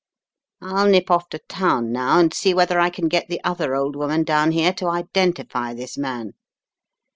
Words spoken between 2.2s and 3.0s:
see whether I